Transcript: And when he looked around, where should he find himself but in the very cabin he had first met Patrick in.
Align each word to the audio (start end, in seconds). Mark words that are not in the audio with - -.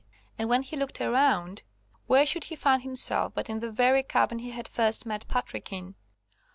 And 0.39 0.49
when 0.49 0.63
he 0.63 0.75
looked 0.75 0.99
around, 0.99 1.61
where 2.07 2.25
should 2.25 2.45
he 2.45 2.55
find 2.55 2.81
himself 2.81 3.33
but 3.35 3.51
in 3.51 3.59
the 3.59 3.71
very 3.71 4.01
cabin 4.01 4.39
he 4.39 4.49
had 4.49 4.67
first 4.67 5.05
met 5.05 5.27
Patrick 5.27 5.71
in. 5.71 5.93